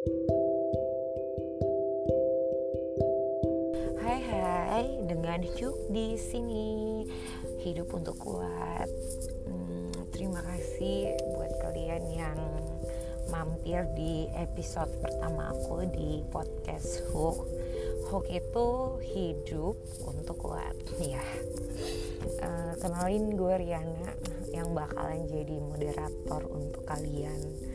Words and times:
Hai 0.00 0.08
hai, 4.32 4.86
dengan 5.04 5.44
Cuk 5.60 5.92
di 5.92 6.16
sini 6.16 7.04
hidup 7.60 7.92
untuk 7.92 8.16
kuat. 8.16 8.88
Hmm, 9.44 9.92
terima 10.08 10.40
kasih 10.40 11.20
buat 11.36 11.52
kalian 11.60 12.16
yang 12.16 12.40
mampir 13.28 13.84
di 13.92 14.24
episode 14.40 14.88
pertama 15.04 15.52
aku 15.52 15.84
di 15.92 16.24
podcast 16.32 17.04
Hook. 17.12 17.44
Hook 18.08 18.24
itu 18.32 18.68
hidup 19.04 19.76
untuk 20.08 20.48
kuat, 20.48 20.80
ya. 20.96 21.20
Uh, 22.40 22.72
kenalin 22.80 23.36
gue 23.36 23.52
Riana 23.52 24.16
yang 24.48 24.72
bakalan 24.72 25.28
jadi 25.28 25.60
moderator 25.60 26.48
untuk 26.48 26.88
kalian 26.88 27.69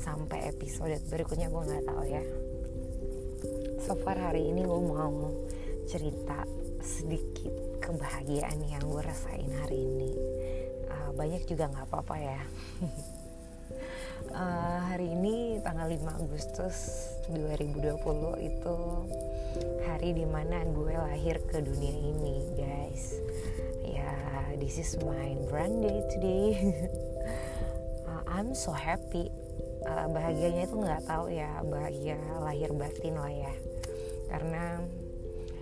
sampai 0.00 0.48
episode 0.48 0.96
berikutnya 1.12 1.52
gue 1.52 1.62
nggak 1.62 1.84
tahu 1.84 2.04
ya. 2.08 2.24
So 3.84 3.96
far 4.00 4.16
hari 4.16 4.48
ini 4.48 4.64
gue 4.64 4.80
mau 4.80 5.28
cerita 5.84 6.48
sedikit 6.80 7.52
kebahagiaan 7.84 8.64
yang 8.64 8.80
gue 8.88 9.02
rasain 9.04 9.52
hari 9.60 9.84
ini. 9.84 10.12
Uh, 10.88 11.10
banyak 11.12 11.44
juga 11.44 11.68
nggak 11.68 11.86
apa-apa 11.92 12.16
ya. 12.16 12.40
Uh, 14.32 14.78
hari 14.94 15.12
ini 15.12 15.60
tanggal 15.60 15.92
5 15.92 16.20
Agustus 16.24 16.76
2020 17.28 18.00
itu 18.40 18.76
hari 19.84 20.16
di 20.16 20.24
mana 20.24 20.64
gue 20.64 20.96
lahir 20.96 21.44
ke 21.44 21.60
dunia 21.60 21.92
ini 21.92 22.36
guys. 22.56 23.20
Ya 23.84 24.00
yeah, 24.00 24.56
this 24.56 24.80
is 24.80 24.96
my 25.04 25.36
brand 25.52 25.84
day 25.84 26.00
today. 26.08 26.48
Uh, 28.08 28.24
I'm 28.40 28.56
so 28.56 28.72
happy 28.72 29.28
uh, 29.86 30.06
bahagianya 30.10 30.68
itu 30.68 30.76
nggak 30.76 31.04
tahu 31.06 31.32
ya 31.32 31.60
bahagia 31.64 32.16
lahir 32.40 32.70
batin 32.74 33.14
lah 33.16 33.32
ya. 33.32 33.54
Karena 34.30 34.64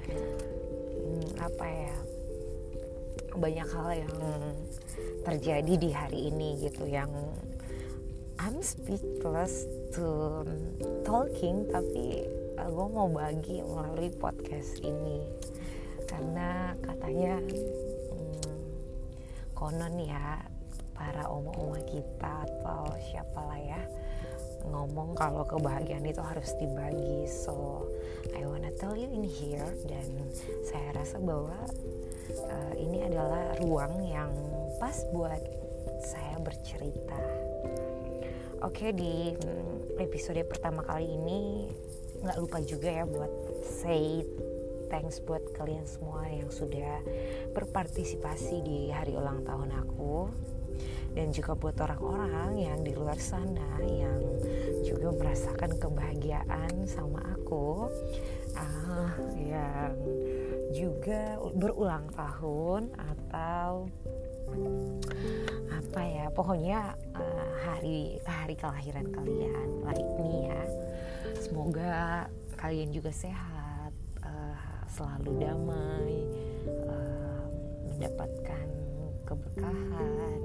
hmm, 0.08 1.26
apa 1.38 1.66
ya 1.66 1.96
banyak 3.38 3.68
hal 3.70 3.90
yang 3.94 4.16
terjadi 5.22 5.72
di 5.78 5.90
hari 5.94 6.20
ini 6.32 6.58
gitu 6.58 6.88
yang 6.88 7.10
I'm 8.38 8.62
speechless 8.62 9.66
to 9.98 10.46
talking 11.02 11.66
tapi 11.70 12.22
uh, 12.58 12.70
gue 12.70 12.86
mau 12.90 13.10
bagi 13.10 13.62
melalui 13.62 14.10
podcast 14.14 14.78
ini. 14.82 15.22
Karena 16.08 16.72
katanya 16.82 17.38
hmm, 17.42 18.56
konon 19.54 19.94
ya 20.00 20.42
para 20.98 21.30
oma-oma 21.30 21.78
kita 21.86 22.42
atau 22.42 22.90
siapalah 22.98 23.60
ya 23.62 23.82
ngomong 24.68 25.16
kalau 25.16 25.42
kebahagiaan 25.48 26.04
itu 26.04 26.20
harus 26.20 26.52
dibagi. 26.60 27.24
So 27.26 27.86
I 28.36 28.44
wanna 28.44 28.72
tell 28.76 28.94
you 28.94 29.08
in 29.08 29.24
here 29.24 29.68
dan 29.88 30.06
saya 30.64 30.94
rasa 30.94 31.18
bahwa 31.18 31.56
uh, 32.48 32.74
ini 32.76 33.08
adalah 33.08 33.56
ruang 33.64 34.04
yang 34.04 34.32
pas 34.78 35.04
buat 35.10 35.40
saya 36.04 36.36
bercerita. 36.38 37.18
Oke 38.58 38.90
okay, 38.90 38.90
di 38.90 39.14
mm, 39.34 40.02
episode 40.02 40.42
pertama 40.46 40.82
kali 40.82 41.14
ini 41.14 41.70
nggak 42.18 42.38
lupa 42.42 42.58
juga 42.62 42.90
ya 42.90 43.04
buat 43.06 43.30
say 43.62 44.26
thanks 44.90 45.22
buat 45.22 45.44
kalian 45.54 45.86
semua 45.86 46.26
yang 46.26 46.50
sudah 46.50 46.98
berpartisipasi 47.54 48.64
di 48.64 48.78
hari 48.90 49.14
ulang 49.14 49.46
tahun 49.46 49.70
aku 49.86 50.26
dan 51.18 51.34
juga 51.34 51.58
buat 51.58 51.74
orang-orang 51.82 52.62
yang 52.62 52.78
di 52.86 52.94
luar 52.94 53.18
sana 53.18 53.82
yang 53.82 54.22
juga 54.86 55.10
merasakan 55.10 55.74
kebahagiaan 55.74 56.86
sama 56.86 57.18
aku 57.34 57.90
uh, 58.54 59.10
yang 59.34 59.98
juga 60.70 61.42
berulang 61.58 62.06
tahun 62.14 62.94
atau 62.94 63.90
apa 65.74 66.00
ya 66.06 66.30
pokoknya 66.30 66.94
uh, 67.18 67.50
hari 67.66 68.22
hari 68.22 68.54
kelahiran 68.54 69.10
kalian 69.10 69.68
like 69.82 70.10
me 70.22 70.54
ya. 70.54 70.62
Semoga 71.42 72.30
kalian 72.62 72.94
juga 72.94 73.10
sehat 73.10 73.90
uh, 74.22 74.86
selalu 74.86 75.34
damai 75.42 76.14
uh, 76.86 77.42
mendapatkan 77.90 78.66
keberkahan 79.26 80.40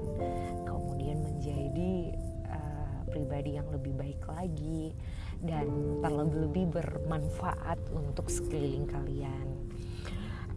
menjadi 1.44 2.16
uh, 2.48 3.04
pribadi 3.12 3.60
yang 3.60 3.68
lebih 3.68 3.92
baik 3.92 4.24
lagi 4.24 4.96
dan 5.44 5.68
terlebih-lebih 6.00 6.72
bermanfaat 6.72 7.76
untuk 7.92 8.32
sekeliling 8.32 8.88
kalian. 8.88 9.46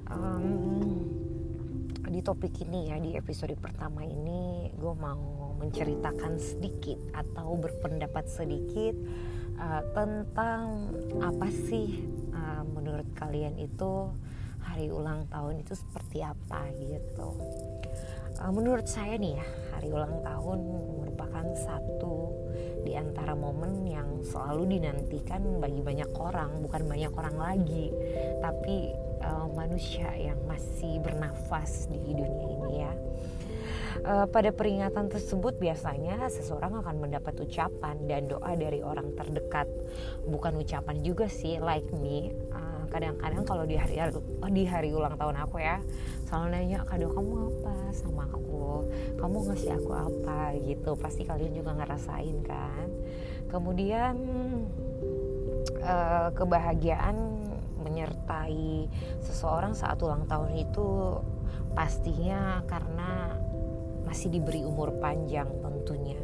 Um, 0.07 1.03
di 2.07 2.23
topik 2.23 2.55
ini 2.63 2.87
ya 2.87 3.03
di 3.03 3.19
episode 3.19 3.51
pertama 3.59 4.07
ini 4.07 4.71
gue 4.79 4.93
mau 4.95 5.51
menceritakan 5.59 6.39
sedikit 6.39 6.95
atau 7.11 7.59
berpendapat 7.59 8.31
sedikit 8.31 8.95
uh, 9.59 9.83
tentang 9.91 10.95
apa 11.19 11.51
sih 11.51 11.99
uh, 12.31 12.63
menurut 12.63 13.11
kalian 13.11 13.59
itu 13.59 14.07
hari 14.63 14.87
ulang 14.87 15.27
tahun 15.27 15.67
itu 15.67 15.75
seperti 15.75 16.23
apa 16.23 16.71
gitu 16.79 17.35
uh, 18.41 18.51
menurut 18.53 18.85
saya 18.85 19.17
nih 19.17 19.37
ya 19.37 19.47
hari 19.77 19.93
ulang 19.93 20.21
tahun 20.25 20.59
merupakan 21.01 21.45
satu 21.53 22.33
di 22.81 22.97
antara 22.97 23.37
momen 23.37 23.85
yang 23.85 24.25
selalu 24.25 24.77
dinantikan 24.77 25.61
bagi 25.61 25.81
banyak 25.85 26.09
orang 26.17 26.61
bukan 26.65 26.83
banyak 26.89 27.13
orang 27.13 27.37
lagi. 27.37 27.93
Tapi 28.41 29.06
uh, 29.27 29.47
manusia 29.51 30.07
yang 30.15 30.39
masih 30.47 31.03
bernafas 31.03 31.91
di 31.91 31.99
dunia 32.15 32.47
ini 32.47 32.73
ya. 32.79 32.93
Uh, 33.97 34.29
pada 34.29 34.53
peringatan 34.53 35.09
tersebut 35.09 35.57
biasanya 35.57 36.21
seseorang 36.29 36.79
akan 36.79 37.01
mendapat 37.01 37.33
ucapan 37.41 37.97
dan 38.05 38.29
doa 38.29 38.53
dari 38.55 38.79
orang 38.79 39.11
terdekat. 39.17 39.67
Bukan 40.23 40.55
ucapan 40.61 41.01
juga 41.03 41.27
sih 41.27 41.59
like 41.59 41.89
me. 41.97 42.31
Uh, 42.53 42.85
kadang-kadang 42.87 43.43
kalau 43.43 43.65
di 43.67 43.75
hari 43.75 43.99
di 44.53 44.63
hari 44.63 44.93
ulang 44.95 45.17
tahun 45.19 45.43
aku 45.43 45.59
ya 45.59 45.81
selalu 46.29 46.45
nanya 46.55 46.79
kado 46.85 47.09
kamu 47.11 47.33
apa? 47.51 47.75
Sama 47.91 48.23
aku 48.29 48.85
kamu 49.17 49.37
ngasih 49.49 49.71
aku 49.75 49.91
apa? 49.91 50.39
Gitu. 50.61 50.91
Pasti 51.01 51.21
kalian 51.25 51.57
juga 51.57 51.73
ngerasain 51.75 52.37
kan. 52.45 52.87
Kemudian 53.49 54.13
uh, 55.81 56.29
kebahagiaan 56.37 57.36
menyertai 57.81 58.89
seseorang 59.21 59.73
saat 59.77 60.01
ulang 60.01 60.25
tahun 60.25 60.53
itu 60.57 61.17
pastinya 61.73 62.65
karena 62.65 63.37
masih 64.05 64.31
diberi 64.33 64.63
umur 64.63 64.97
panjang 64.97 65.47
tentunya 65.61 66.17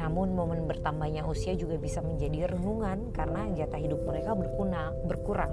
namun 0.00 0.32
momen 0.32 0.64
bertambahnya 0.64 1.26
usia 1.26 1.52
juga 1.58 1.76
bisa 1.76 2.00
menjadi 2.00 2.54
renungan 2.54 3.10
karena 3.10 3.50
jatah 3.52 3.80
hidup 3.80 4.00
mereka 4.06 4.32
berkurang, 4.38 4.94
berkurang. 5.04 5.52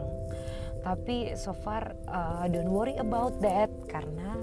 Tapi 0.85 1.35
so 1.35 1.51
far 1.51 1.97
uh, 2.07 2.47
don't 2.47 2.71
worry 2.71 2.95
about 2.95 3.35
that 3.43 3.67
karena 3.91 4.37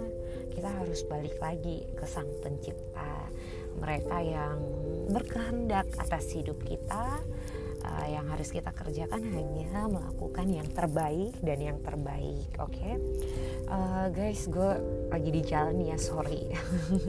kita 0.53 0.69
harus 0.69 1.01
balik 1.07 1.39
lagi 1.41 1.89
ke 1.95 2.05
sang 2.05 2.29
pencipta. 2.43 3.33
Mereka 3.81 4.17
yang 4.23 4.59
berkehendak 5.09 5.89
atas 5.97 6.31
hidup 6.37 6.61
kita 6.63 7.23
yang 8.09 8.27
harus 8.31 8.49
kita 8.53 8.71
kerjakan 8.71 9.21
hanya 9.33 9.89
melakukan 9.89 10.47
yang 10.49 10.69
terbaik 10.71 11.35
dan 11.41 11.59
yang 11.61 11.79
terbaik 11.83 12.49
oke? 12.61 12.73
Okay? 12.73 12.97
uh, 13.69 14.07
guys 14.13 14.47
gue 14.49 14.73
lagi 15.09 15.31
di 15.31 15.43
jalan 15.45 15.79
ya 15.81 15.97
sorry. 15.97 16.49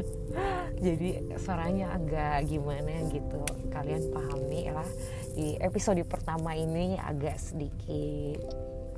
Jadi 0.86 1.36
suaranya 1.40 1.96
agak 1.96 2.48
gimana 2.48 3.08
gitu. 3.12 3.42
Kalian 3.72 4.12
pahami 4.12 4.72
lah 4.72 4.88
di 5.36 5.60
episode 5.60 6.02
pertama 6.08 6.56
ini 6.56 6.96
agak 6.96 7.36
sedikit 7.40 8.40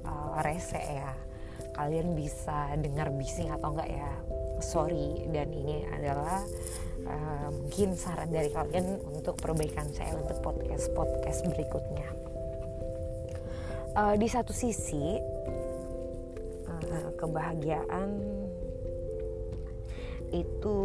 uh, 0.05 0.37
rese 0.45 0.77
ya 0.81 1.26
kalian 1.77 2.17
bisa 2.17 2.73
dengar 2.81 3.13
bising 3.13 3.53
atau 3.53 3.71
enggak 3.71 3.93
ya? 3.93 4.11
Sorry 4.57 5.29
dan 5.29 5.53
ini 5.53 5.85
adalah 5.85 6.41
uh, 7.05 7.49
mungkin 7.53 7.93
saran 7.93 8.33
dari 8.33 8.49
kalian 8.49 8.97
untuk 9.05 9.37
perbaikan 9.37 9.85
saya 9.93 10.17
untuk 10.17 10.41
podcast 10.41 10.89
podcast 10.97 11.45
berikutnya. 11.45 12.09
Uh, 13.93 14.13
di 14.17 14.25
satu 14.25 14.53
sisi 14.53 15.21
uh, 16.65 17.09
kebahagiaan 17.17 18.09
itu 20.35 20.77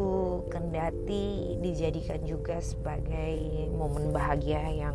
kendati 0.46 1.58
dijadikan 1.58 2.22
juga 2.22 2.62
sebagai 2.62 3.66
momen 3.74 4.14
bahagia 4.14 4.62
yang 4.70 4.94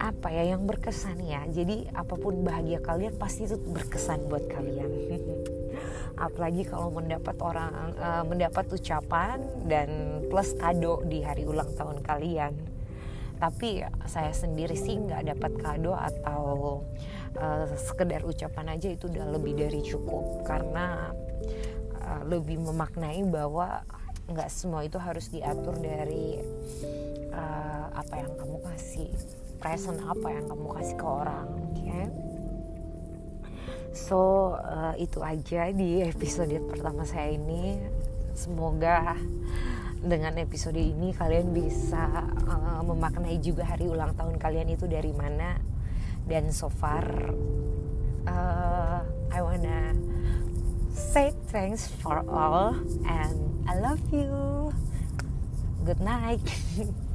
apa 0.00 0.32
ya 0.32 0.56
yang 0.56 0.64
berkesan 0.64 1.20
ya. 1.20 1.44
Jadi 1.44 1.84
apa 1.92 2.16
pun 2.16 2.40
bahagia 2.40 2.80
kalian 2.80 3.12
pasti 3.20 3.44
itu 3.44 3.60
berkesan 3.60 4.24
buat 4.32 4.48
kalian. 4.48 4.90
Apalagi 6.26 6.64
kalau 6.64 6.88
mendapat 6.88 7.36
orang 7.44 7.92
uh, 8.00 8.24
mendapat 8.24 8.64
ucapan 8.72 9.44
dan 9.68 10.20
plus 10.32 10.56
kado 10.56 11.04
di 11.04 11.20
hari 11.20 11.44
ulang 11.44 11.68
tahun 11.76 12.00
kalian. 12.00 12.56
Tapi 13.40 13.84
saya 14.04 14.32
sendiri 14.32 14.76
sih 14.76 15.00
nggak 15.00 15.36
dapat 15.36 15.52
kado 15.60 15.92
atau 15.96 16.44
uh, 17.36 17.68
sekedar 17.76 18.24
ucapan 18.24 18.76
aja 18.76 18.88
itu 18.88 19.08
udah 19.08 19.36
lebih 19.36 19.52
dari 19.60 19.80
cukup. 19.84 20.48
Karena 20.48 21.12
uh, 22.00 22.22
lebih 22.24 22.56
memaknai 22.60 23.20
bahwa 23.28 23.84
nggak 24.32 24.48
semua 24.48 24.84
itu 24.84 24.96
harus 24.96 25.28
diatur 25.28 25.76
dari 25.80 26.40
uh, 27.32 27.86
apa 27.96 28.14
yang 28.20 28.32
kamu 28.36 28.58
kasih 28.62 29.39
present 29.60 30.00
apa 30.08 30.26
yang 30.32 30.44
kamu 30.48 30.66
kasih 30.74 30.96
ke 30.96 31.06
orang 31.06 31.60
so 33.90 34.54
uh, 34.56 34.94
itu 34.96 35.18
aja 35.20 35.68
di 35.74 36.02
episode 36.02 36.54
pertama 36.70 37.02
saya 37.02 37.34
ini 37.34 37.78
semoga 38.32 39.18
dengan 40.00 40.32
episode 40.40 40.78
ini 40.80 41.12
kalian 41.12 41.52
bisa 41.52 42.08
uh, 42.48 42.80
memaknai 42.86 43.36
juga 43.42 43.66
hari 43.68 43.84
ulang 43.84 44.16
tahun 44.16 44.40
kalian 44.40 44.72
itu 44.72 44.88
dari 44.88 45.12
mana 45.12 45.60
dan 46.24 46.48
so 46.54 46.72
far 46.72 47.04
uh, 48.24 49.04
I 49.28 49.40
wanna 49.42 49.92
say 50.94 51.34
thanks 51.52 51.90
for 52.00 52.24
all 52.30 52.78
and 53.04 53.36
I 53.68 53.78
love 53.78 54.02
you. 54.10 54.72
Good 55.84 56.00
night. 56.00 56.42